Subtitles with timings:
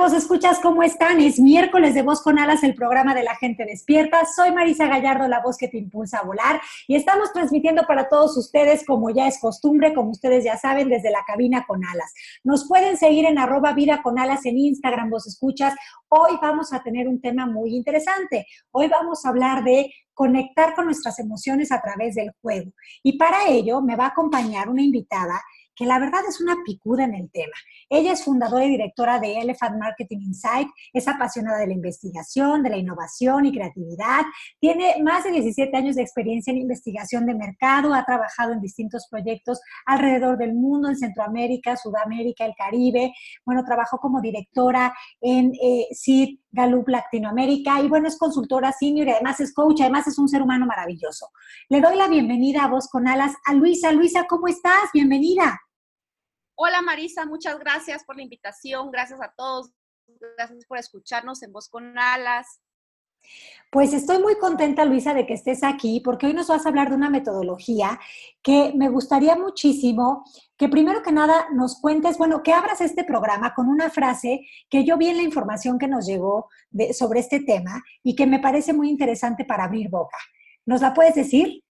[0.00, 0.60] vos escuchas?
[0.60, 1.20] ¿Cómo están?
[1.20, 4.24] Es miércoles de Voz con Alas, el programa de la gente despierta.
[4.24, 8.34] Soy Marisa Gallardo, la voz que te impulsa a volar y estamos transmitiendo para todos
[8.38, 12.14] ustedes, como ya es costumbre, como ustedes ya saben, desde la cabina con alas.
[12.42, 15.74] Nos pueden seguir en arroba vida con alas en Instagram, vos escuchas.
[16.08, 18.46] Hoy vamos a tener un tema muy interesante.
[18.70, 22.72] Hoy vamos a hablar de conectar con nuestras emociones a través del juego.
[23.02, 25.40] Y para ello me va a acompañar una invitada
[25.80, 27.54] que la verdad es una picuda en el tema.
[27.88, 32.68] Ella es fundadora y directora de Elephant Marketing Insight, es apasionada de la investigación, de
[32.68, 34.20] la innovación y creatividad,
[34.60, 39.06] tiene más de 17 años de experiencia en investigación de mercado, ha trabajado en distintos
[39.10, 43.14] proyectos alrededor del mundo, en Centroamérica, Sudamérica, el Caribe,
[43.46, 44.92] bueno, trabajó como directora
[45.22, 50.06] en eh, CID Gallup Latinoamérica y bueno, es consultora senior y además es coach, además
[50.06, 51.28] es un ser humano maravilloso.
[51.70, 53.92] Le doy la bienvenida a Voz con Alas a Luisa.
[53.92, 54.90] Luisa, ¿cómo estás?
[54.92, 55.58] Bienvenida.
[56.62, 59.70] Hola Marisa, muchas gracias por la invitación, gracias a todos,
[60.36, 62.60] gracias por escucharnos en Voz con Alas.
[63.70, 66.90] Pues estoy muy contenta, Luisa, de que estés aquí, porque hoy nos vas a hablar
[66.90, 67.98] de una metodología
[68.42, 70.22] que me gustaría muchísimo
[70.58, 74.84] que primero que nada nos cuentes, bueno, que abras este programa con una frase que
[74.84, 78.38] yo vi en la información que nos llegó de, sobre este tema y que me
[78.38, 80.18] parece muy interesante para abrir boca.
[80.66, 81.64] ¿Nos la puedes decir?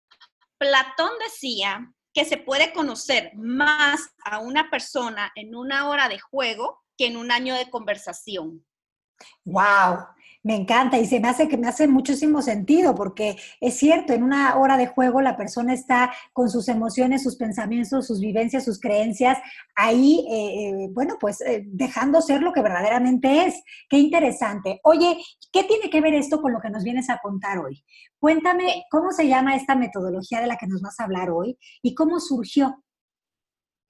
[0.57, 6.83] Platón decía que se puede conocer más a una persona en una hora de juego
[6.97, 8.65] que en un año de conversación.
[9.45, 10.07] ¡Wow!
[10.43, 14.23] Me encanta y se me hace que me hace muchísimo sentido porque es cierto, en
[14.23, 18.79] una hora de juego la persona está con sus emociones, sus pensamientos, sus vivencias, sus
[18.79, 19.39] creencias
[19.75, 23.61] ahí, eh, eh, bueno, pues eh, dejando ser lo que verdaderamente es.
[23.89, 24.79] Qué interesante.
[24.83, 25.17] Oye,
[25.51, 27.83] ¿qué tiene que ver esto con lo que nos vienes a contar hoy?
[28.19, 31.93] Cuéntame cómo se llama esta metodología de la que nos vas a hablar hoy y
[31.93, 32.83] cómo surgió.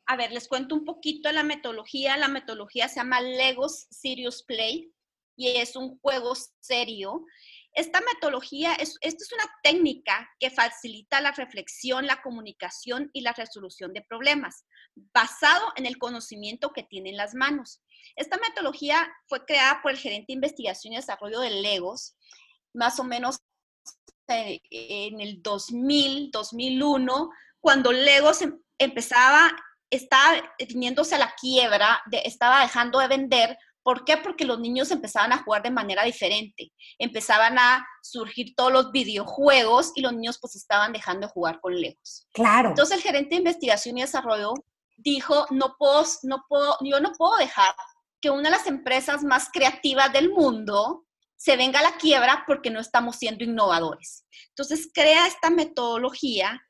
[0.06, 2.16] A ver, les cuento un poquito la metodología.
[2.18, 4.94] La metodología se llama Legos Serious Play
[5.37, 7.23] y es un juego serio.
[7.73, 13.93] Esta metodología, es, es una técnica que facilita la reflexión, la comunicación y la resolución
[13.93, 14.65] de problemas,
[15.13, 17.81] basado en el conocimiento que tienen las manos.
[18.15, 22.17] Esta metodología fue creada por el gerente de investigación y desarrollo de Legos,
[22.73, 23.37] más o menos
[24.27, 29.51] en el 2000, 2001, cuando Legos em, empezaba,
[29.89, 34.17] estaba teniéndose a la quiebra, estaba dejando de vender ¿Por qué?
[34.17, 36.73] Porque los niños empezaban a jugar de manera diferente.
[36.99, 41.73] Empezaban a surgir todos los videojuegos y los niños pues estaban dejando de jugar con
[41.73, 42.27] Legos.
[42.33, 42.67] Claro.
[42.67, 44.55] Entonces el gerente de investigación y desarrollo
[44.97, 47.73] dijo, no puedo, no puedo, yo no puedo dejar
[48.19, 51.05] que una de las empresas más creativas del mundo
[51.37, 54.25] se venga a la quiebra porque no estamos siendo innovadores.
[54.49, 56.61] Entonces crea esta metodología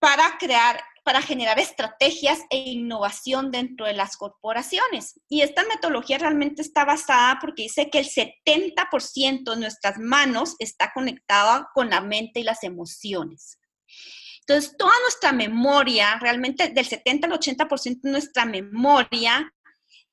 [0.00, 5.20] para crear para generar estrategias e innovación dentro de las corporaciones.
[5.28, 10.92] Y esta metodología realmente está basada porque dice que el 70% de nuestras manos está
[10.94, 13.58] conectada con la mente y las emociones.
[14.40, 19.52] Entonces, toda nuestra memoria, realmente del 70 al 80% de nuestra memoria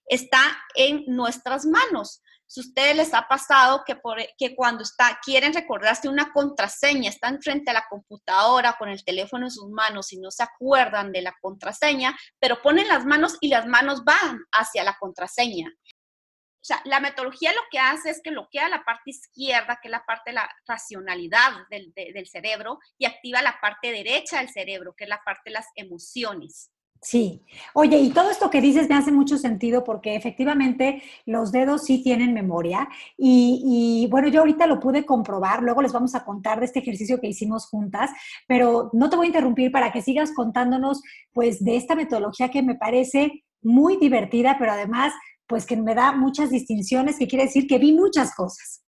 [0.05, 0.41] está
[0.75, 2.21] en nuestras manos.
[2.49, 7.39] Si ustedes les ha pasado que, por, que cuando está, quieren recordarse una contraseña, están
[7.43, 11.21] frente a la computadora con el teléfono en sus manos y no se acuerdan de
[11.21, 15.67] la contraseña, pero ponen las manos y las manos van hacia la contraseña.
[15.67, 19.91] O sea, la metodología lo que hace es que bloquea la parte izquierda, que es
[19.91, 24.95] la parte de la racionalidad del, del cerebro, y activa la parte derecha del cerebro,
[24.97, 26.71] que es la parte de las emociones.
[27.01, 27.45] Sí.
[27.73, 32.03] Oye, y todo esto que dices me hace mucho sentido porque efectivamente los dedos sí
[32.03, 36.65] tienen memoria y, bueno, yo ahorita lo pude comprobar, luego les vamos a contar de
[36.65, 38.11] este ejercicio que hicimos juntas,
[38.47, 41.01] pero no te voy a interrumpir para que sigas contándonos
[41.31, 45.13] pues de esta metodología que me parece muy divertida, pero además,
[45.47, 48.83] pues que me da muchas distinciones, que quiere decir que vi muchas cosas.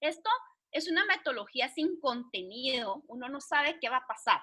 [0.00, 0.28] Esto
[0.70, 4.40] es una metodología sin contenido, uno no sabe qué va a pasar,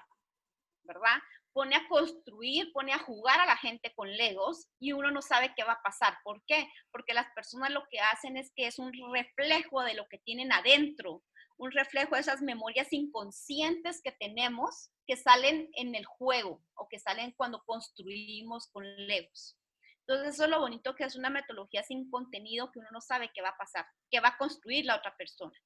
[0.82, 1.18] ¿verdad?
[1.56, 5.54] Pone a construir, pone a jugar a la gente con legos y uno no sabe
[5.56, 6.18] qué va a pasar.
[6.22, 6.68] ¿Por qué?
[6.92, 10.52] Porque las personas lo que hacen es que es un reflejo de lo que tienen
[10.52, 11.24] adentro,
[11.56, 16.98] un reflejo de esas memorias inconscientes que tenemos que salen en el juego o que
[16.98, 19.56] salen cuando construimos con legos.
[20.00, 23.30] Entonces, eso es lo bonito que es una metodología sin contenido que uno no sabe
[23.34, 25.58] qué va a pasar, qué va a construir la otra persona.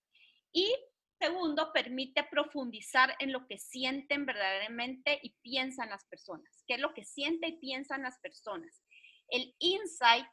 [0.53, 0.73] Y
[1.21, 6.65] segundo, permite profundizar en lo que sienten verdaderamente y piensan las personas.
[6.67, 8.83] ¿Qué es lo que sienten y piensan las personas?
[9.29, 10.27] El insight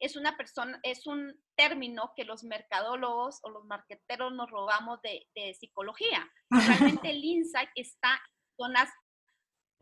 [0.00, 5.26] es una persona, es un término que los mercadólogos o los marqueteros nos robamos de,
[5.34, 6.30] de psicología.
[6.50, 8.20] Realmente el insight está,
[8.56, 8.90] personas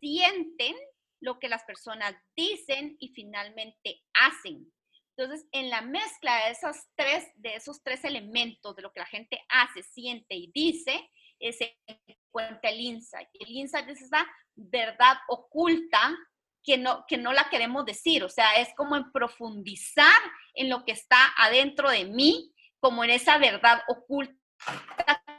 [0.01, 0.77] sienten
[1.21, 4.73] lo que las personas dicen y finalmente hacen.
[5.17, 9.07] Entonces, en la mezcla de, esas tres, de esos tres elementos, de lo que la
[9.07, 11.77] gente hace, siente y dice, eh, se
[12.07, 13.29] encuentra el insight.
[13.35, 16.17] El insight es esa verdad oculta
[16.63, 18.25] que no, que no la queremos decir.
[18.25, 20.21] O sea, es como en profundizar
[20.55, 24.35] en lo que está adentro de mí, como en esa verdad oculta,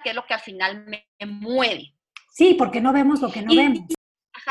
[0.03, 1.95] que es lo que al final me, mueve.
[2.31, 3.79] Sí, porque no vemos lo que no vemos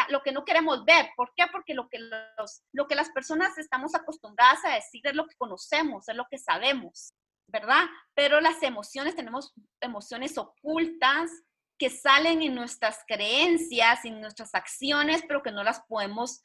[0.09, 1.11] lo que no queremos ver.
[1.17, 1.44] ¿Por qué?
[1.50, 5.37] Porque lo que, los, lo que las personas estamos acostumbradas a decir es lo que
[5.37, 7.12] conocemos, es lo que sabemos,
[7.47, 7.85] ¿verdad?
[8.15, 11.31] Pero las emociones, tenemos emociones ocultas
[11.79, 16.41] que salen en nuestras creencias, en nuestras acciones, pero que no las podemos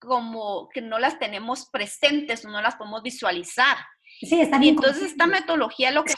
[0.00, 3.76] como que no las tenemos presentes o no las podemos visualizar.
[4.20, 6.14] Sí, y entonces esta metodología lo que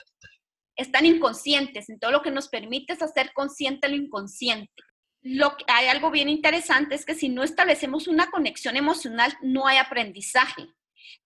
[0.77, 4.73] están inconscientes, en todo lo que nos permite es hacer consciente lo inconsciente
[5.23, 9.67] lo que, hay algo bien interesante es que si no establecemos una conexión emocional, no
[9.67, 10.69] hay aprendizaje.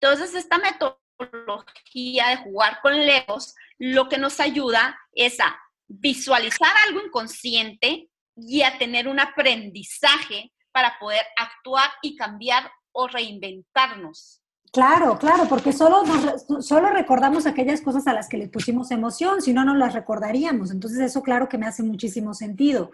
[0.00, 5.56] Entonces, esta metodología de jugar con legos, lo que nos ayuda es a
[5.88, 14.42] visualizar algo inconsciente y a tener un aprendizaje para poder actuar y cambiar o reinventarnos.
[14.72, 16.02] Claro, claro, porque solo,
[16.60, 20.70] solo recordamos aquellas cosas a las que le pusimos emoción, si no, no las recordaríamos.
[20.70, 22.90] Entonces, eso claro que me hace muchísimo sentido.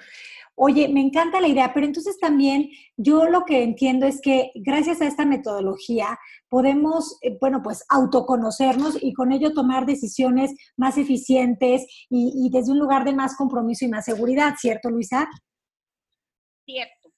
[0.54, 5.00] Oye, me encanta la idea, pero entonces también yo lo que entiendo es que gracias
[5.00, 6.18] a esta metodología
[6.48, 12.78] podemos, eh, bueno, pues autoconocernos y con ello tomar decisiones más eficientes y, desde un
[12.78, 15.26] lugar de más compromiso y más seguridad, ¿cierto, Luisa?
[16.66, 17.10] Cierto.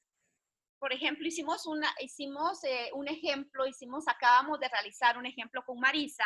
[0.78, 5.80] Por ejemplo, hicimos, una, hicimos eh, un ejemplo, hicimos, acabamos de realizar un ejemplo con
[5.80, 6.25] Marisa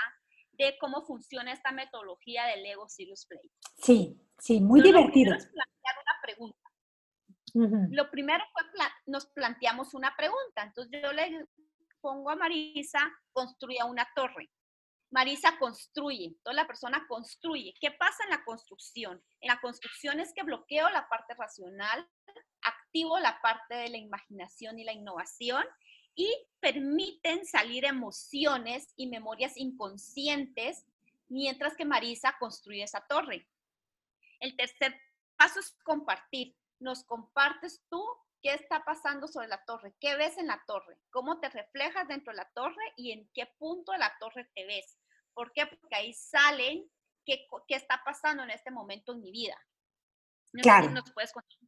[0.53, 3.51] de cómo funciona esta metodología del Lego Serious Play.
[3.77, 5.31] Sí, sí, muy divertido.
[5.31, 6.68] plantear una pregunta.
[7.91, 8.63] Lo primero fue,
[9.07, 10.63] nos planteamos una pregunta.
[10.63, 11.47] Entonces yo le
[12.01, 13.01] pongo a Marisa,
[13.33, 14.51] construya una torre.
[15.11, 17.75] Marisa construye, entonces la persona construye.
[17.81, 19.23] ¿Qué pasa en la construcción?
[19.41, 22.07] En la construcción es que bloqueo la parte racional,
[22.63, 25.65] activo la parte de la imaginación y la innovación
[26.15, 26.31] y
[26.61, 30.85] permiten salir emociones y memorias inconscientes
[31.29, 33.49] mientras que Marisa construye esa torre.
[34.41, 34.95] El tercer
[35.37, 38.05] paso es compartir nos compartes tú
[38.43, 42.33] qué está pasando sobre la torre, qué ves en la torre, cómo te reflejas dentro
[42.33, 44.99] de la torre y en qué punto de la torre te ves.
[45.35, 45.67] ¿Por qué?
[45.67, 46.89] Porque ahí salen
[47.25, 49.57] qué, qué está pasando en este momento en mi vida.
[50.63, 50.91] claro.
[50.91, 51.68] nos puedes contar un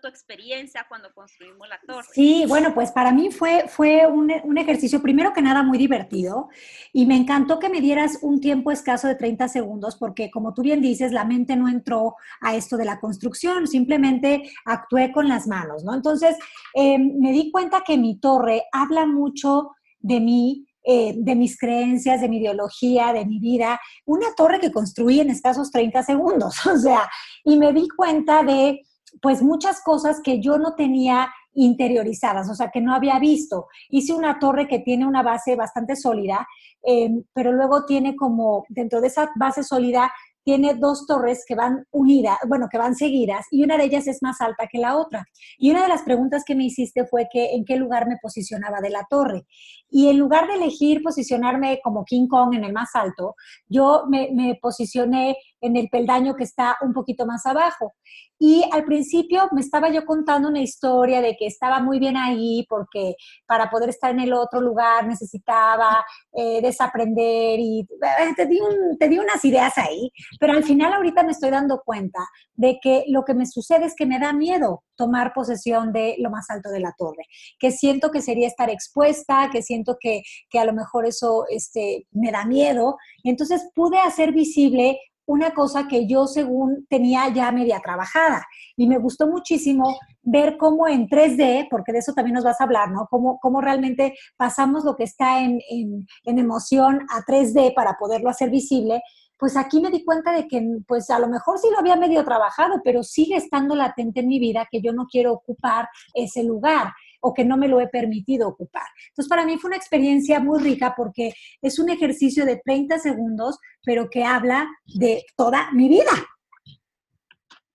[0.00, 2.06] tu experiencia cuando construimos la torre.
[2.12, 6.48] Sí, bueno, pues para mí fue, fue un, un, ejercicio, primero que nada, muy divertido
[6.92, 10.62] y me encantó que me dieras un tiempo escaso de 30 segundos porque, como tú
[10.62, 15.46] bien dices, la mente no entró a esto de la construcción, simplemente actué con las
[15.46, 15.94] manos, ¿no?
[15.94, 16.36] Entonces,
[16.74, 22.20] eh, me di cuenta que mi torre habla mucho de mí, eh, de mis creencias,
[22.20, 26.76] de mi ideología, de mi vida, una torre que construí en escasos 30 segundos, o
[26.76, 27.08] sea,
[27.44, 28.80] y me di cuenta de
[29.20, 33.66] pues muchas cosas que yo no tenía interiorizadas, o sea, que no había visto.
[33.90, 36.46] Hice una torre que tiene una base bastante sólida,
[36.86, 40.10] eh, pero luego tiene como, dentro de esa base sólida,
[40.44, 44.22] tiene dos torres que van unidas, bueno, que van seguidas, y una de ellas es
[44.22, 45.24] más alta que la otra.
[45.58, 48.80] Y una de las preguntas que me hiciste fue que en qué lugar me posicionaba
[48.80, 49.44] de la torre.
[49.88, 53.36] Y en lugar de elegir posicionarme como King Kong en el más alto,
[53.68, 57.94] yo me, posicioné en el peldaño que está un poquito más abajo.
[58.38, 62.66] Y al principio me estaba yo contando una historia de que estaba muy bien ahí
[62.68, 63.14] porque
[63.46, 68.58] para poder estar en el otro lugar necesitaba eh, desaprender y eh, te, di
[68.98, 72.20] te di unas ideas ahí, pero al final ahorita me estoy dando cuenta
[72.54, 76.30] de que lo que me sucede es que me da miedo tomar posesión de lo
[76.30, 77.24] más alto de la torre,
[77.58, 82.06] que siento que sería estar expuesta, que siento que, que a lo mejor eso este,
[82.10, 82.96] me da miedo.
[83.22, 88.44] Y entonces pude hacer visible una cosa que yo según tenía ya media trabajada.
[88.76, 92.64] Y me gustó muchísimo ver cómo en 3D, porque de eso también nos vas a
[92.64, 93.06] hablar, ¿no?
[93.10, 98.30] Cómo, cómo realmente pasamos lo que está en, en, en emoción a 3D para poderlo
[98.30, 99.02] hacer visible.
[99.38, 102.24] Pues aquí me di cuenta de que, pues a lo mejor sí lo había medio
[102.24, 106.92] trabajado, pero sigue estando latente en mi vida que yo no quiero ocupar ese lugar
[107.22, 108.86] o que no me lo he permitido ocupar.
[109.08, 113.58] Entonces, para mí fue una experiencia muy rica porque es un ejercicio de 30 segundos,
[113.84, 116.10] pero que habla de toda mi vida.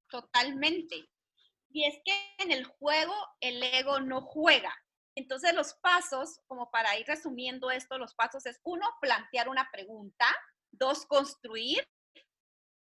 [0.10, 0.96] Totalmente.
[1.72, 4.74] Y es que en el juego el ego no juega.
[5.16, 10.26] Entonces los pasos, como para ir resumiendo esto, los pasos es uno, plantear una pregunta,
[10.72, 11.88] dos, construir,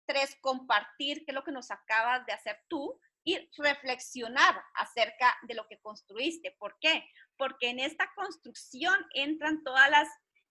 [0.08, 5.56] tres, compartir, qué es lo que nos acabas de hacer tú, y reflexionar acerca de
[5.56, 6.56] lo que construiste.
[6.58, 7.04] ¿Por qué?
[7.38, 10.08] Porque en esta construcción entran todas las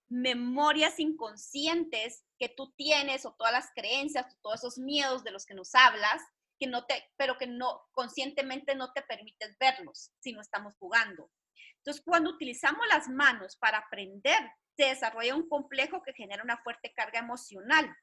[0.08, 5.46] memorias inconscientes que tú tienes o todas las creencias o todos esos miedos de los
[5.46, 6.20] que nos hablas,
[6.58, 11.30] que no te, pero que no conscientemente no te permites verlos si no estamos jugando.
[11.78, 14.38] Entonces, cuando utilizamos las manos para aprender,
[14.76, 17.94] se desarrolla un complejo que genera una fuerte carga emocional.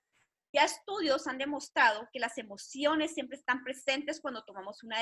[0.54, 4.98] Ya estudios han demostrado que las emociones siempre están presentes cuando tomamos una,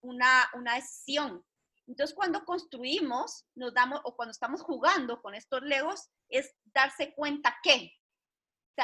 [0.00, 1.44] una, una decisión.
[1.86, 7.56] Entonces, cuando construimos, nos damos, o cuando estamos jugando con estos legos, es darse cuenta
[7.62, 7.92] que.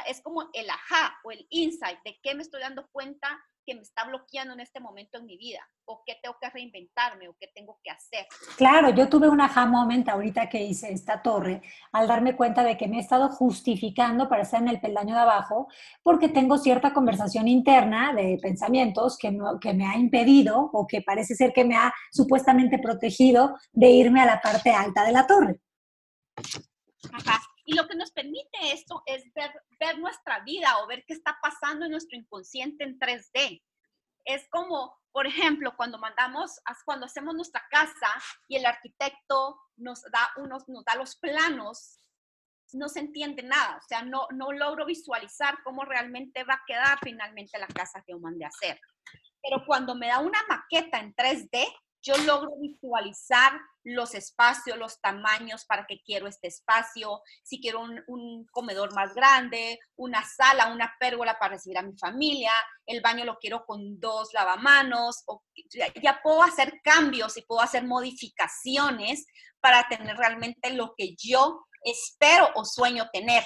[0.06, 3.82] Es como el ajá o el insight de qué me estoy dando cuenta que me
[3.82, 7.48] está bloqueando en este momento en mi vida o qué tengo que reinventarme o qué
[7.54, 8.26] tengo que hacer.
[8.56, 12.76] Claro, yo tuve un aha moment ahorita que hice esta torre al darme cuenta de
[12.76, 15.68] que me he estado justificando para estar en el peldaño de abajo
[16.02, 21.02] porque tengo cierta conversación interna de pensamientos que, no, que me ha impedido o que
[21.02, 25.26] parece ser que me ha supuestamente protegido de irme a la parte alta de la
[25.26, 25.60] torre.
[27.12, 27.40] Ajá.
[27.64, 31.38] Y lo que nos permite esto es ver, ver nuestra vida o ver qué está
[31.40, 33.62] pasando en nuestro inconsciente en 3D.
[34.24, 38.08] Es como, por ejemplo, cuando mandamos, cuando hacemos nuestra casa
[38.48, 41.98] y el arquitecto nos da, unos, nos da los planos,
[42.72, 46.98] no se entiende nada, o sea, no, no logro visualizar cómo realmente va a quedar
[47.02, 48.80] finalmente la casa que yo mandé a hacer.
[49.42, 51.66] Pero cuando me da una maqueta en 3D,
[52.02, 53.52] yo logro visualizar
[53.84, 59.78] los espacios, los tamaños para que quiero este espacio, si quiero un, comedor más grande,
[59.96, 62.52] una sala, una pérgola para recibir a mi familia,
[62.86, 65.42] el baño lo quiero con dos lavamanos, o,
[66.02, 69.26] ya, puedo hacer cambios y puedo hacer modificaciones
[69.60, 73.44] para tener realmente lo que yo espero o sueño tener.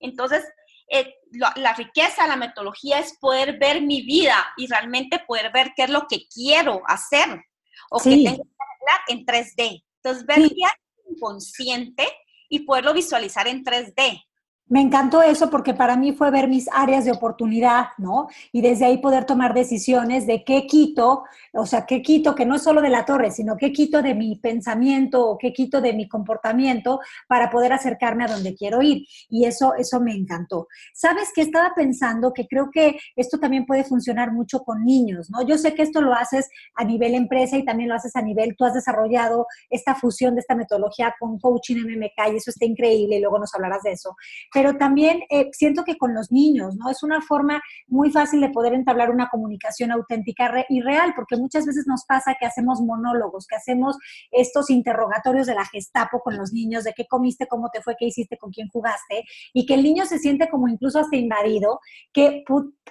[0.00, 0.44] Entonces,
[0.90, 5.84] eh, la, riqueza la metodología es poder ver mi vida y realmente poder ver qué
[5.84, 7.42] es lo que quiero hacer
[7.90, 9.84] o que tengo que arreglar en 3D.
[10.02, 10.62] Entonces, ver sí.
[11.10, 12.08] inconsciente
[12.48, 14.24] y poderlo visualizar en 3D.
[14.70, 18.28] Me encantó eso porque para mí fue ver mis áreas de oportunidad, ¿no?
[18.52, 22.56] Y desde ahí poder tomar decisiones de qué quito, o sea, qué quito, que no
[22.56, 25.94] es solo de la torre, sino qué quito de mi pensamiento o qué quito de
[25.94, 29.06] mi comportamiento para poder acercarme a donde quiero ir.
[29.30, 30.68] Y eso, eso me encantó.
[30.92, 32.34] ¿Sabes qué estaba pensando?
[32.34, 35.46] Que creo que esto también puede funcionar mucho con niños, ¿no?
[35.46, 38.54] Yo sé que esto lo haces a nivel empresa y también lo haces a nivel,
[38.54, 43.16] tú has desarrollado esta fusión de esta metodología con coaching MMK y eso está increíble
[43.16, 44.14] y luego nos hablarás de eso
[44.58, 46.90] pero también eh, siento que con los niños, ¿no?
[46.90, 51.64] Es una forma muy fácil de poder entablar una comunicación auténtica y real, porque muchas
[51.64, 53.96] veces nos pasa que hacemos monólogos, que hacemos
[54.32, 58.06] estos interrogatorios de la gestapo con los niños, de qué comiste, cómo te fue, qué
[58.06, 59.22] hiciste, con quién jugaste,
[59.52, 61.78] y que el niño se siente como incluso hasta invadido,
[62.12, 62.42] que,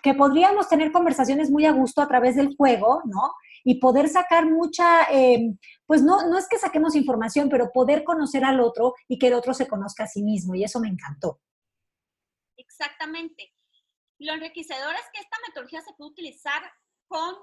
[0.02, 3.34] que podríamos tener conversaciones muy a gusto a través del juego, ¿no?
[3.66, 5.54] y poder sacar mucha, eh,
[5.86, 9.34] pues no, no es que saquemos información, pero poder conocer al otro y que el
[9.34, 10.56] otro se conozca a sí mismo.
[10.56, 11.42] Y eso me encantó.
[12.58, 13.54] Exactamente.
[14.20, 16.64] Lo enriquecedor es que esta metodología se puede utilizar
[17.08, 17.36] con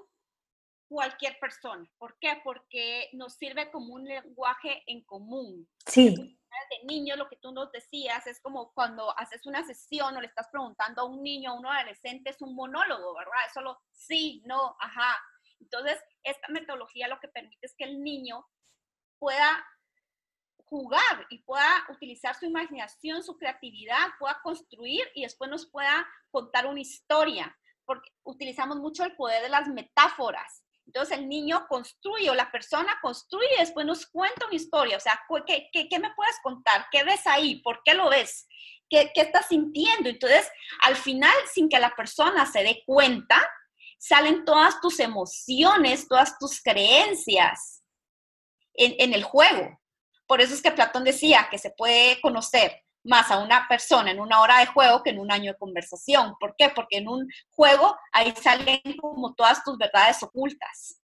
[0.88, 1.90] cualquier persona.
[1.98, 2.40] ¿Por qué?
[2.44, 5.68] Porque nos sirve como un lenguaje en común.
[5.86, 6.14] Sí.
[6.70, 10.28] De niño, lo que tú nos decías es como cuando haces una sesión o le
[10.28, 13.46] estás preguntando a un niño, a un adolescente, es un monólogo, ¿verdad?
[13.46, 15.20] Es solo sí, no, ajá.
[15.58, 18.46] Entonces, esta metodología lo que permite es que el niño
[19.18, 19.66] pueda
[20.66, 26.66] jugar y pueda utilizar su imaginación, su creatividad, pueda construir y después nos pueda contar
[26.66, 30.64] una historia, porque utilizamos mucho el poder de las metáforas.
[30.86, 34.96] Entonces el niño construye o la persona construye y después nos cuenta una historia.
[34.96, 36.86] O sea, ¿qué, qué, me puedes contar?
[36.90, 37.60] ¿Qué ves ahí?
[37.62, 38.46] ¿Por qué lo ves?
[38.88, 40.10] ¿Qué, ¿Qué estás sintiendo?
[40.10, 40.50] Entonces,
[40.82, 43.36] al final, sin que la persona se dé cuenta,
[43.98, 47.82] salen todas tus emociones, todas tus creencias
[48.74, 49.80] en, en el juego.
[50.26, 54.20] Por eso es que Platón decía que se puede conocer más a una persona en
[54.20, 56.34] una hora de juego que en un año de conversación.
[56.40, 56.70] ¿Por qué?
[56.70, 61.00] Porque en un juego ahí salen como todas tus verdades ocultas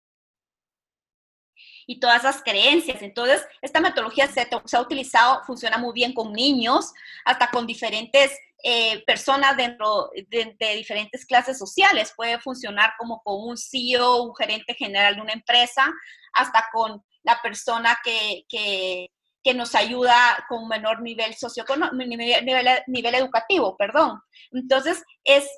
[1.88, 3.02] y todas esas creencias.
[3.02, 4.46] Entonces, esta metodología se,
[4.76, 6.92] ha utilizado, funciona muy bien con niños,
[7.24, 8.30] hasta con diferentes
[8.62, 12.12] eh, personas dentro de, diferentes clases sociales.
[12.14, 15.90] Puede funcionar como con un CEO, un gerente general de una empresa,
[16.34, 19.08] hasta con la persona que, que,
[19.54, 22.44] nos ayuda con menor nivel socioeconómico, nivel,
[22.86, 24.20] nivel, educativo, perdón.
[24.52, 25.48] Entonces, es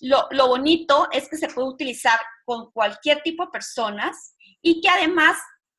[0.00, 4.88] lo, lo, bonito es que se puede utilizar con cualquier tipo de personas y que
[4.88, 5.36] además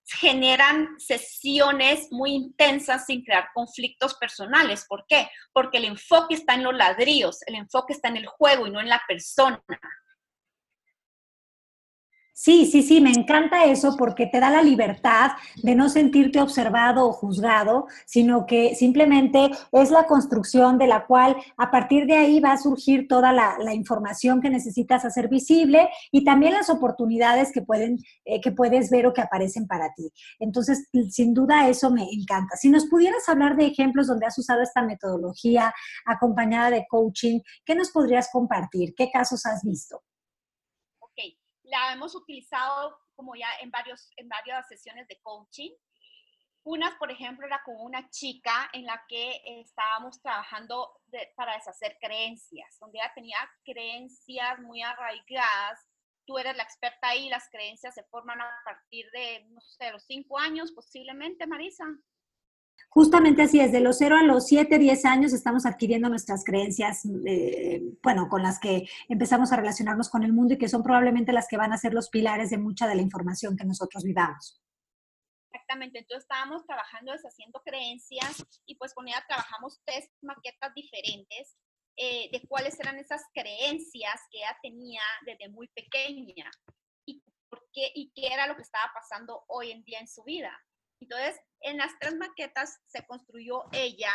[0.07, 4.85] generan sesiones muy intensas sin crear conflictos personales.
[4.87, 5.29] ¿Por qué?
[5.51, 8.79] Porque el enfoque está en los ladrillos, el enfoque está en el juego y no
[8.79, 9.61] en la persona.
[12.39, 15.31] Sí, sí, sí, me encanta eso porque te da la libertad
[15.63, 21.35] de no sentirte observado o juzgado, sino que simplemente es la construcción de la cual
[21.57, 26.23] a partir de ahí va a surgir toda la, información que necesitas hacer visible y
[26.23, 30.11] también las oportunidades que, pueden, eh, que puedes ver o que aparecen para ti.
[30.37, 32.55] Entonces, sin duda eso me encanta.
[32.55, 35.73] Si nos pudieras hablar de ejemplos donde has usado esta metodología
[36.05, 38.93] acompañada de coaching, ¿qué nos podrías compartir?
[38.95, 40.03] ¿Qué casos has visto?
[41.67, 45.71] La hemos utilizado como ya en, varios, en varias sesiones de coaching.
[46.63, 50.99] Unas, por ejemplo, era con una chica en la que estábamos trabajando
[51.35, 55.87] para deshacer creencias, donde ella tenía creencias muy arraigadas.
[56.25, 60.03] Tú eres la experta ahí, las creencias se forman a partir de, no sé, los
[60.05, 61.85] cinco años posiblemente, Marisa.
[62.89, 67.03] Justamente así es, de los 0 a los 7, 10 años estamos adquiriendo nuestras creencias,
[67.25, 71.31] eh, bueno, con las que empezamos a relacionarnos con el mundo y que son probablemente
[71.31, 74.61] las que van a ser los pilares de mucha de la información que nosotros vivamos.
[75.51, 81.57] Exactamente, entonces estábamos trabajando deshaciendo creencias y pues con ella trabajamos tres maquetas diferentes
[81.97, 86.49] eh, de cuáles eran esas creencias que ella tenía desde muy pequeña
[87.05, 90.23] y, por qué, y qué era lo que estaba pasando hoy en día en su
[90.23, 90.51] vida.
[90.99, 94.13] Entonces, en las tres maquetas se construyó ella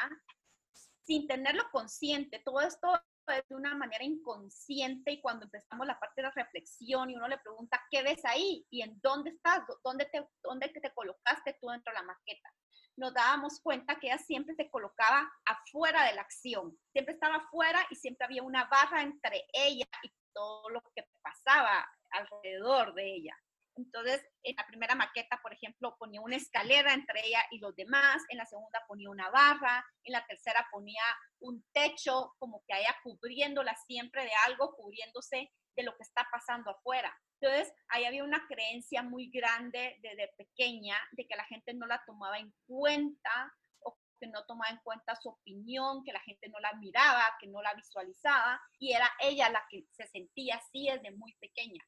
[1.04, 2.40] sin tenerlo consciente.
[2.44, 7.10] Todo esto es de una manera inconsciente y cuando empezamos la parte de la reflexión
[7.10, 8.66] y uno le pregunta, ¿qué ves ahí?
[8.70, 9.62] ¿Y en dónde estás?
[9.84, 12.52] ¿Dónde te, dónde te colocaste tú dentro de la maqueta?
[12.96, 17.86] Nos dábamos cuenta que ella siempre se colocaba afuera de la acción, siempre estaba afuera
[17.90, 23.41] y siempre había una barra entre ella y todo lo que pasaba alrededor de ella.
[23.76, 28.22] Entonces, en la primera maqueta, por ejemplo, ponía una escalera entre ella y los demás,
[28.28, 31.02] en la segunda ponía una barra, en la tercera ponía
[31.40, 36.70] un techo, como que haya cubriéndola siempre de algo, cubriéndose de lo que está pasando
[36.70, 37.16] afuera.
[37.40, 42.02] Entonces, ahí había una creencia muy grande desde pequeña de que la gente no la
[42.06, 46.60] tomaba en cuenta o que no tomaba en cuenta su opinión, que la gente no
[46.60, 51.10] la miraba, que no la visualizaba, y era ella la que se sentía así desde
[51.16, 51.82] muy pequeña.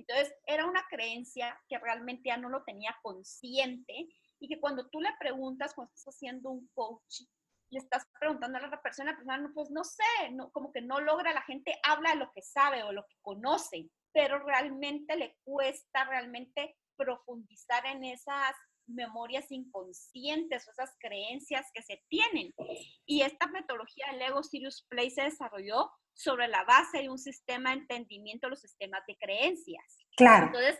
[0.00, 4.08] Entonces, era una creencia que realmente ya no lo tenía consciente
[4.40, 7.22] y que cuando tú le preguntas, cuando estás haciendo un coach,
[7.70, 11.00] le estás preguntando a la persona, la persona, pues no sé, no, como que no
[11.00, 15.36] logra, la gente habla de lo que sabe o lo que conoce, pero realmente le
[15.44, 18.56] cuesta realmente profundizar en esas
[18.94, 22.54] memorias inconscientes o esas creencias que se tienen.
[23.06, 27.70] Y esta metodología del Ego Sirius Play se desarrolló sobre la base de un sistema
[27.70, 29.98] de entendimiento de los sistemas de creencias.
[30.16, 30.46] Claro.
[30.46, 30.78] Entonces,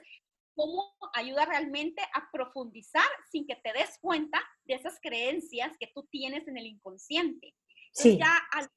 [0.55, 6.07] ¿cómo ayuda realmente a profundizar sin que te des cuenta de esas creencias que tú
[6.11, 7.55] tienes en el inconsciente?
[7.93, 8.19] Sí.
[8.19, 8.69] ya al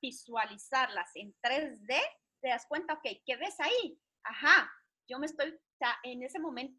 [0.00, 2.00] visualizarlas en 3D,
[2.40, 3.98] te das cuenta, ok, ¿qué ves ahí?
[4.22, 4.70] Ajá,
[5.08, 5.58] yo me estoy,
[6.02, 6.78] en ese momento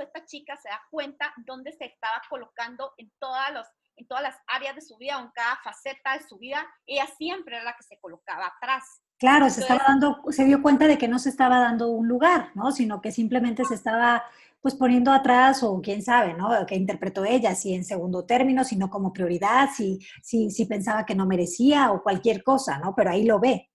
[0.00, 3.66] esta chica se da cuenta dónde se estaba colocando en todas los
[3.98, 7.06] en todas las áreas de su vida o en cada faceta de su vida, ella
[7.18, 9.02] siempre era la que se colocaba atrás.
[9.18, 12.52] Claro, se estaba dando, se dio cuenta de que no se estaba dando un lugar,
[12.54, 12.70] ¿no?
[12.70, 14.22] Sino que simplemente se estaba
[14.60, 16.50] pues poniendo atrás o quién sabe, ¿no?
[16.66, 21.04] Que interpretó ella, si en segundo término, si no como prioridad, si, si, si pensaba
[21.04, 22.94] que no merecía o cualquier cosa, ¿no?
[22.94, 23.68] Pero ahí lo ve.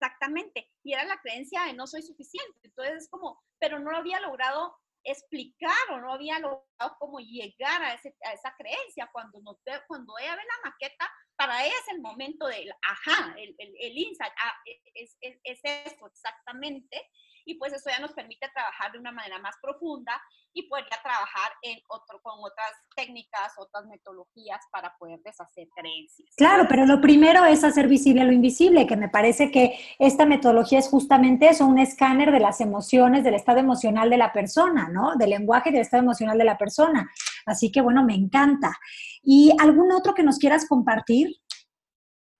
[0.00, 0.69] Exactamente.
[0.82, 2.58] Y era la creencia de no soy suficiente.
[2.62, 7.94] Entonces es como, pero no había logrado explicar o no había logrado cómo llegar a,
[7.94, 9.08] esa creencia.
[9.12, 13.54] Cuando, nos cuando ella ve la maqueta, para ella es el momento del ajá, el,
[13.58, 17.02] el, insight, ah, e, es, es, es eso exactamente
[17.44, 20.20] y pues eso ya nos permite trabajar de una manera más profunda
[20.52, 26.34] y poder ya trabajar en otro, con otras técnicas, otras metodologías para poder deshacer creencias.
[26.36, 30.78] Claro, pero lo primero es hacer visible lo invisible, que me parece que esta metodología
[30.78, 35.16] es justamente eso, un escáner de las emociones, del estado emocional de la persona, ¿no?
[35.16, 37.10] Del lenguaje del estado emocional de la persona.
[37.46, 38.78] Así que bueno, me encanta.
[39.22, 41.28] ¿Y algún otro que nos quieras compartir?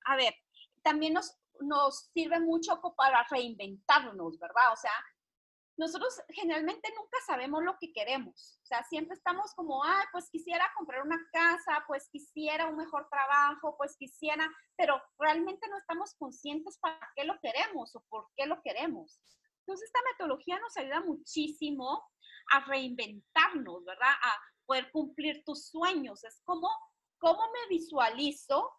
[0.05, 0.35] A ver,
[0.83, 4.73] también nos, nos sirve mucho para reinventarnos, ¿verdad?
[4.73, 4.93] O sea,
[5.81, 8.61] nosotros generalmente nunca sabemos lo que queremos.
[8.63, 13.09] O sea, siempre estamos como, ah, pues quisiera comprar una casa, pues quisiera un mejor
[13.09, 14.47] trabajo, pues quisiera,
[14.77, 19.23] pero realmente no estamos conscientes para qué lo queremos o por qué lo queremos.
[19.61, 22.05] Entonces, esta metodología nos ayuda muchísimo
[22.53, 24.13] a reinventarnos, ¿verdad?
[24.23, 26.25] A poder cumplir tus sueños.
[26.25, 26.69] Es como,
[27.19, 28.71] ¿cómo me visualizo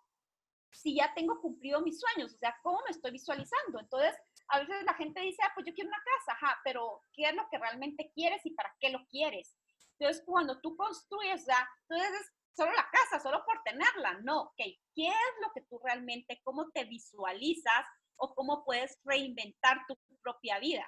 [0.72, 2.34] si ya tengo cumplido mis sueños?
[2.34, 3.80] O sea, ¿cómo me estoy visualizando?
[3.80, 4.16] Entonces,
[4.48, 7.36] a veces la gente dice, ah, pues yo quiero una casa, ajá, pero ¿qué es
[7.36, 9.56] lo que realmente quieres y para qué lo quieres?
[10.00, 11.46] Entonces, cuando tú construyes,
[11.88, 14.58] entonces solo la casa, solo por tenerla, no, ok,
[14.96, 17.86] ¿qué es lo que tú realmente, cómo te visualizas
[18.18, 20.88] o cómo puedes reinventar tu propia vida?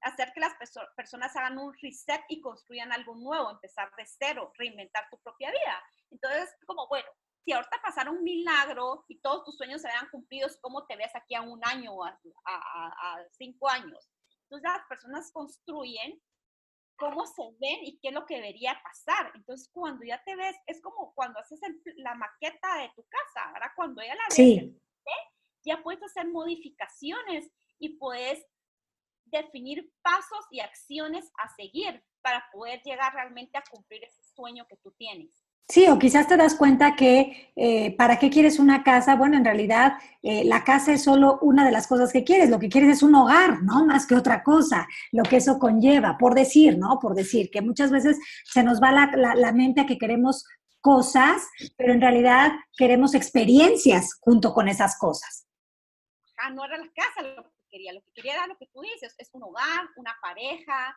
[0.00, 0.54] Hacer que las
[0.96, 5.82] personas hagan un reset y construyan algo nuevo, empezar de cero, reinventar tu propia vida.
[6.10, 7.08] Entonces, como, bueno,
[7.44, 11.14] si ahorita pasara un milagro y todos tus sueños se vean cumplidos, ¿cómo te ves
[11.14, 12.18] aquí a un año o a,
[13.32, 14.10] cinco años?
[14.44, 16.20] Entonces las personas construyen
[16.96, 19.32] cómo se ven y qué es lo que debería pasar.
[19.34, 21.60] Entonces cuando ya te ves, es como cuando haces
[21.96, 23.72] la maqueta de tu casa, ¿verdad?
[23.76, 24.80] Cuando ella la sí.
[25.64, 28.46] ya puedes hacer modificaciones y puedes
[29.26, 34.76] definir pasos y acciones a seguir para poder llegar realmente a cumplir ese sueño que
[34.76, 35.43] tú tienes.
[35.66, 39.46] Sí, o quizás te das cuenta que eh, para qué quieres una casa, bueno, en
[39.46, 42.98] realidad eh, la casa es solo una de las cosas que quieres, lo que quieres
[42.98, 43.86] es un hogar, ¿no?
[43.86, 46.98] Más que otra cosa, lo que eso conlleva, por decir, ¿no?
[47.00, 50.44] Por decir, que muchas veces se nos va la, mente a que queremos
[50.82, 51.48] cosas,
[51.78, 55.46] pero en realidad queremos experiencias junto con esas cosas.
[56.36, 58.82] Ah, no era la casa lo que quería, lo que quería era lo que tú
[58.82, 60.94] dices, es un hogar, una pareja,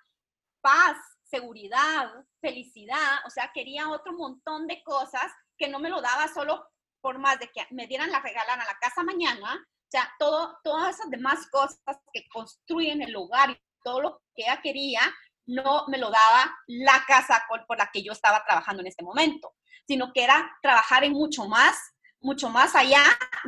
[0.61, 6.27] paz, seguridad, felicidad, o sea, quería otro montón de cosas que no me lo daba
[6.27, 6.67] solo
[7.01, 10.57] por más de que me dieran la regalan a la casa mañana, o sea, todo,
[10.63, 15.01] todas esas demás cosas que construyen el hogar y todo lo que ella quería,
[15.45, 19.53] no me lo daba la casa por la que yo estaba trabajando en este momento,
[19.87, 21.77] sino que era trabajar en mucho más,
[22.19, 23.03] mucho más allá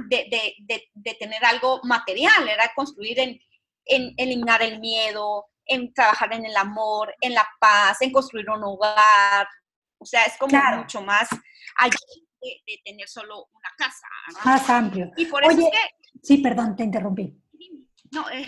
[0.08, 3.40] de, de, tener algo material, era construir en,
[3.86, 8.64] en eliminar el miedo, en trabajar en el amor, en la paz, en construir un
[8.64, 9.48] hogar.
[9.98, 11.30] O sea, es como mucho más
[11.78, 11.98] allá
[12.42, 14.08] de, tener solo una casa.
[14.44, 15.12] Más amplio.
[15.16, 16.20] Y por eso es que...
[16.24, 17.34] Sí, perdón, te interrumpí.
[18.12, 18.46] No, eh,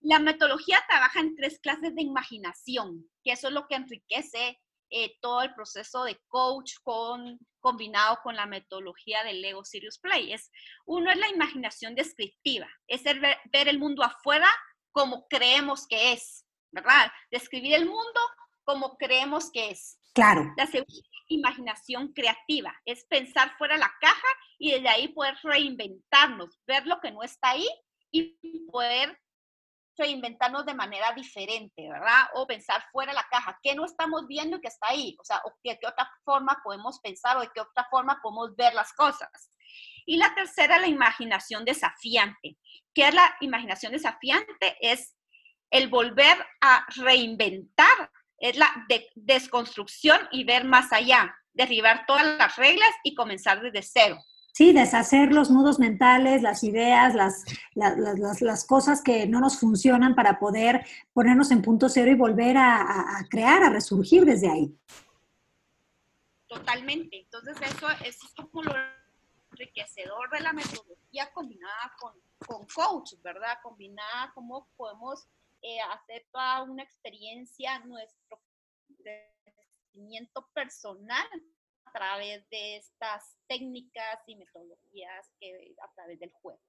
[0.00, 5.16] la metodología trabaja en tres clases de imaginación, que eso es lo que enriquece eh,
[5.20, 10.32] todo el proceso de coach con, combinado con la metodología del Lego Serious Play.
[10.32, 10.50] Es,
[10.84, 14.48] uno es la imaginación descriptiva, es el ver, ver el mundo afuera
[14.96, 17.12] como creemos que es, ¿verdad?
[17.30, 18.20] Describir el mundo
[18.64, 20.00] como creemos que es.
[20.14, 20.54] Claro.
[20.56, 20.94] La segunda
[21.28, 24.28] imaginación creativa es pensar fuera de la caja
[24.58, 27.68] y desde ahí poder reinventarnos, ver lo que no está ahí
[28.10, 28.38] y
[28.72, 29.20] poder
[29.98, 32.28] reinventarnos de manera diferente, ¿verdad?
[32.32, 35.14] O pensar fuera de la caja, ¿qué no estamos viendo que está ahí?
[35.20, 38.72] O sea, ¿de qué otra forma podemos pensar o de qué otra forma podemos ver
[38.72, 39.50] las cosas?
[40.06, 42.56] Y la tercera, la imaginación desafiante.
[42.94, 44.76] ¿Qué es la imaginación desafiante?
[44.80, 45.16] Es
[45.70, 48.70] el volver a reinventar, es la
[49.16, 54.18] desconstrucción y ver más allá, derribar todas las reglas y comenzar desde cero.
[54.52, 60.14] Sí, deshacer los nudos mentales, las ideas, las, las, las, cosas que no nos funcionan
[60.14, 64.74] para poder ponernos en punto cero y volver a, a crear, a resurgir desde ahí.
[66.48, 67.18] Totalmente.
[67.18, 68.72] Entonces, eso, eso es como lo
[69.56, 72.14] enriquecedor de la metodología combinada con,
[72.46, 73.58] con coach, ¿verdad?
[73.62, 75.26] Combinada cómo podemos
[75.62, 78.40] eh, hacer toda una experiencia, nuestro
[78.98, 81.26] crecimiento personal
[81.86, 86.60] a través de estas técnicas y metodologías que a través del juego.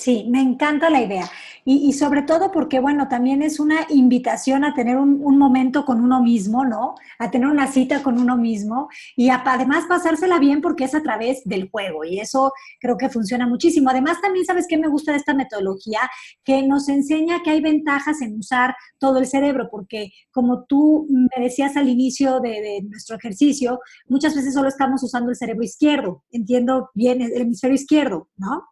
[0.00, 1.30] Sí, me encanta la idea.
[1.66, 6.22] y, sobre todo porque, bueno, también es una invitación a tener un, momento con uno
[6.22, 6.94] mismo, ¿no?
[7.18, 11.42] A tener una cita con uno mismo y además pasársela bien porque es a través
[11.44, 13.90] del juego y eso creo que funciona muchísimo.
[13.90, 16.00] Además, también sabes qué me gusta de esta metodología,
[16.44, 21.44] que nos enseña que hay ventajas en usar todo el cerebro, porque como tú me
[21.44, 26.24] decías al inicio de, de nuestro ejercicio, muchas veces solo estamos usando el cerebro izquierdo,
[26.30, 28.62] entiendo bien el hemisferio izquierdo, ¿no?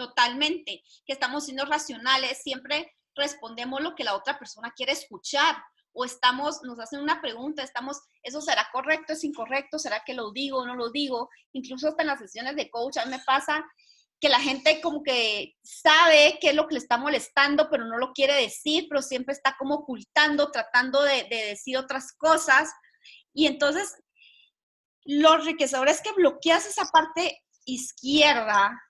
[0.00, 6.06] Totalmente, que estamos siendo racionales, siempre respondemos lo que la otra persona quiere escuchar o
[6.06, 9.78] estamos, nos hacen una pregunta, estamos, ¿eso será correcto, es incorrecto?
[9.78, 11.28] ¿Será que lo digo o no lo digo?
[11.52, 13.62] Incluso hasta en las sesiones de coach, a mí me pasa
[14.18, 17.98] que la gente como que sabe qué es lo que le está molestando, pero no
[17.98, 22.72] lo quiere decir, pero siempre está como ocultando, tratando de, de decir otras cosas.
[23.34, 23.96] Y entonces,
[25.04, 28.80] lo enriquecedor es que bloqueas esa parte izquierda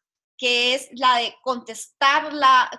[0.41, 2.71] que es la de contestar, la,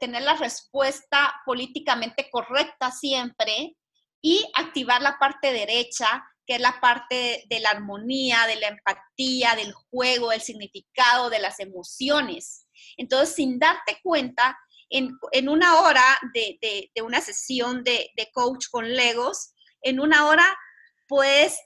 [0.00, 3.76] tener la respuesta políticamente correcta siempre
[4.20, 9.54] y activar la parte derecha, que es la parte de la armonía, de la empatía,
[9.54, 12.66] del juego, del significado, de las emociones.
[12.96, 15.16] Entonces, sin darte cuenta, en,
[15.48, 16.02] una hora
[16.34, 20.58] de, una sesión de, de coach con Legos, en una hora,
[21.06, 21.56] pues,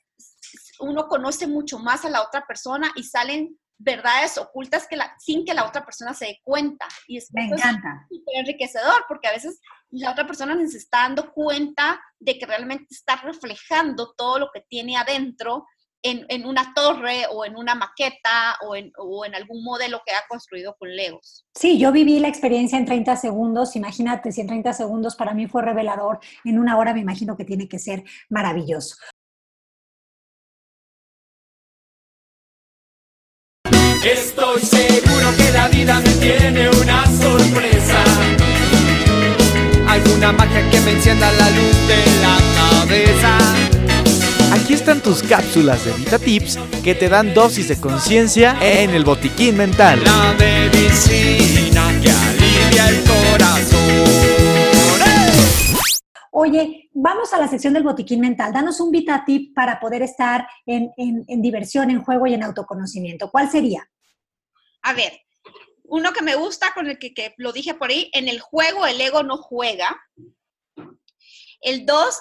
[0.80, 5.44] uno conoce mucho más a la otra persona y salen verdades ocultas que la, sin
[5.44, 6.86] que la otra persona se dé cuenta.
[7.06, 8.06] Y es, Me encanta.
[8.34, 9.60] enriquecedor porque a veces
[9.90, 14.60] la otra persona se está dando cuenta de que realmente está reflejando todo lo que
[14.60, 15.66] tiene adentro
[16.04, 20.12] en, en una torre o en una maqueta o en, o en, algún modelo que
[20.12, 21.46] ha construido con Legos.
[21.54, 23.74] Sí, yo viví la experiencia en 30 segundos.
[23.74, 27.46] Imagínate si en 30 segundos para mí fue revelador, en una hora me imagino que
[27.46, 28.96] tiene que ser maravilloso.
[34.04, 38.04] Estoy seguro que la vida me tiene una sorpresa.
[39.88, 43.38] Alguna magia que me encienda la luz de la cabeza.
[44.52, 49.06] Aquí están tus cápsulas de Vita Tips que te dan dosis de conciencia en el
[49.06, 49.98] botiquín mental.
[50.04, 53.80] La medicina que alivia el corazón.
[56.30, 58.52] Oye, vamos a la sección del botiquín mental.
[58.52, 63.30] Danos un Vita Tip para poder estar en, en diversión, en juego y en autoconocimiento.
[63.30, 63.88] ¿Cuál sería?
[64.84, 65.18] A ver,
[65.84, 69.00] uno que me gusta, con el que, lo dije por ahí, en el juego el
[69.00, 69.98] ego no juega.
[71.62, 72.20] El dos,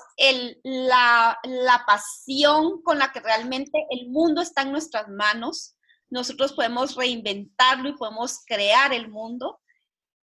[0.63, 5.75] la, la, pasión con la que realmente el mundo está en nuestras manos.
[6.09, 9.59] Nosotros podemos reinventarlo y podemos crear el mundo.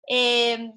[0.08, 0.72] Eh,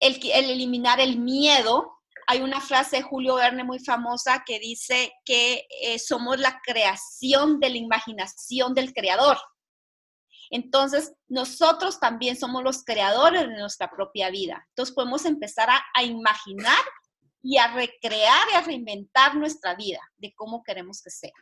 [0.00, 1.92] el, eliminar el miedo.
[2.26, 7.58] Hay una frase de Julio Verne muy famosa que dice que eh, somos la creación
[7.58, 9.38] de la imaginación del creador.
[10.54, 14.64] Entonces, nosotros también somos los creadores de nuestra propia vida.
[14.68, 16.78] Entonces, podemos empezar a, imaginar
[17.42, 21.32] y a recrear y a reinventar nuestra vida de cómo queremos que sea.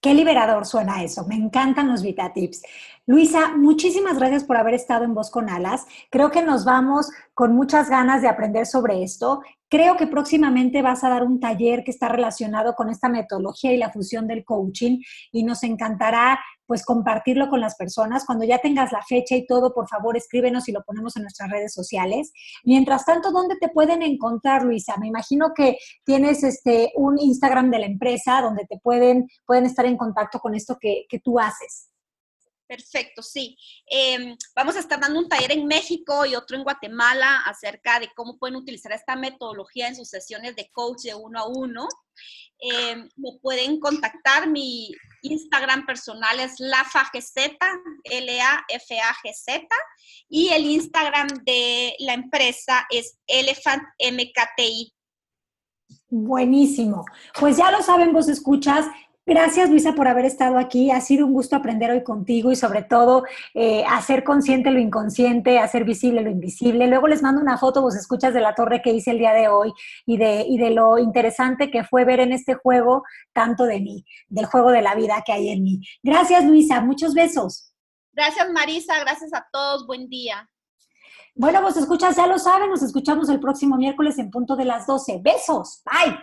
[0.00, 1.26] Qué liberador suena eso.
[1.26, 2.62] Me encantan los Vita Tips.
[3.06, 5.84] Luisa, muchísimas gracias por haber estado en Voz con Alas.
[6.10, 9.42] Creo que nos vamos con muchas ganas de aprender sobre esto.
[9.68, 13.76] Creo que próximamente vas a dar un taller que está relacionado con esta metodología y
[13.76, 14.98] la fusión del coaching
[15.30, 16.40] y nos encantará
[16.72, 18.24] pues compartirlo con las personas.
[18.24, 21.50] Cuando ya tengas la fecha y todo, por favor, escríbenos y lo ponemos en nuestras
[21.50, 22.32] redes sociales.
[22.64, 24.96] Mientras tanto, ¿dónde te pueden encontrar, Luisa?
[24.96, 29.84] Me imagino que tienes este, un Instagram de la empresa donde te pueden, pueden estar
[29.84, 31.90] en contacto con esto que, que tú haces.
[32.72, 33.54] Perfecto, sí.
[33.84, 38.08] Em, vamos a estar dando un taller en México y otro en Guatemala acerca de
[38.16, 41.86] cómo pueden utilizar esta metodología en sus sesiones de coach de uno a uno.
[42.58, 47.34] Em, me pueden contactar, mi Instagram personal es LAFAGZ,
[48.04, 49.68] L-A-F-A-G-Z,
[50.30, 54.94] y el Instagram de la empresa es Elephant MKTI.
[56.08, 57.04] Buenísimo.
[57.38, 58.86] Pues ya lo saben, vos escuchas,
[59.24, 60.90] Gracias, Luisa, por haber estado aquí.
[60.90, 65.60] Ha sido un gusto aprender hoy contigo y sobre todo eh, hacer consciente lo inconsciente,
[65.60, 66.88] hacer visible lo invisible.
[66.88, 69.46] Luego les mando una foto, vos escuchas de la torre que hice el día de
[69.46, 69.72] hoy
[70.06, 74.04] y de, y de lo interesante que fue ver en este juego tanto de mí,
[74.28, 75.80] del juego de la vida que hay en mí.
[76.02, 76.80] Gracias, Luisa.
[76.80, 77.72] Muchos besos.
[78.12, 78.98] Gracias, Marisa.
[78.98, 79.86] Gracias a todos.
[79.86, 80.50] Buen día.
[81.36, 82.70] Bueno, vos escuchas, ya lo saben.
[82.70, 85.20] Nos escuchamos el próximo miércoles en punto de las 12.
[85.22, 85.82] Besos.
[85.84, 86.18] Bye.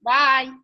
[0.00, 0.63] Bye.